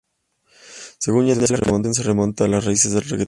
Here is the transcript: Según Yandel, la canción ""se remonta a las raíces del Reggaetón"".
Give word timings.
Según 0.97 1.27
Yandel, 1.27 1.47
la 1.51 1.59
canción 1.59 1.93
""se 1.93 2.01
remonta 2.01 2.45
a 2.45 2.47
las 2.47 2.65
raíces 2.65 2.91
del 2.93 3.01
Reggaetón"". 3.03 3.19